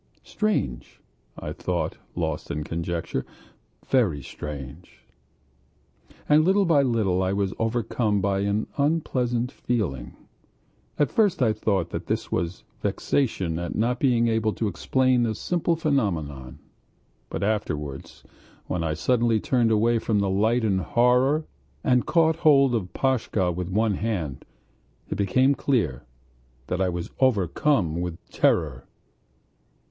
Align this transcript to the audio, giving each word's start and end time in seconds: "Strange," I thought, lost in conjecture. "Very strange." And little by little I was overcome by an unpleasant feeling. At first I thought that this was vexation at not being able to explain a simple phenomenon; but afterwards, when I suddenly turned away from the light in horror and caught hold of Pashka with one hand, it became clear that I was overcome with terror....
"Strange," 0.23 0.99
I 1.37 1.53
thought, 1.53 1.97
lost 2.15 2.49
in 2.49 2.63
conjecture. 2.63 3.23
"Very 3.87 4.23
strange." 4.23 5.03
And 6.27 6.43
little 6.43 6.65
by 6.65 6.81
little 6.81 7.21
I 7.21 7.33
was 7.33 7.53
overcome 7.59 8.19
by 8.19 8.39
an 8.39 8.65
unpleasant 8.77 9.51
feeling. 9.51 10.15
At 10.97 11.11
first 11.11 11.43
I 11.43 11.53
thought 11.53 11.91
that 11.91 12.07
this 12.07 12.31
was 12.31 12.63
vexation 12.81 13.59
at 13.59 13.75
not 13.75 13.99
being 13.99 14.27
able 14.27 14.53
to 14.53 14.67
explain 14.67 15.27
a 15.27 15.35
simple 15.35 15.75
phenomenon; 15.75 16.57
but 17.29 17.43
afterwards, 17.43 18.23
when 18.65 18.83
I 18.83 18.95
suddenly 18.95 19.39
turned 19.39 19.69
away 19.69 19.99
from 19.99 20.17
the 20.17 20.31
light 20.31 20.63
in 20.63 20.79
horror 20.79 21.45
and 21.83 22.07
caught 22.07 22.37
hold 22.37 22.73
of 22.73 22.91
Pashka 22.93 23.51
with 23.51 23.69
one 23.69 23.93
hand, 23.93 24.45
it 25.09 25.15
became 25.15 25.53
clear 25.53 26.05
that 26.65 26.81
I 26.81 26.89
was 26.89 27.11
overcome 27.19 28.01
with 28.01 28.17
terror.... 28.31 28.87